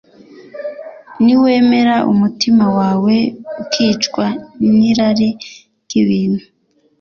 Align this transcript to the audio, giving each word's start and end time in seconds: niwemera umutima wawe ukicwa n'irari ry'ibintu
niwemera 1.23 1.95
umutima 2.11 2.65
wawe 2.77 3.15
ukicwa 3.61 4.25
n'irari 4.75 5.29
ry'ibintu 5.83 6.43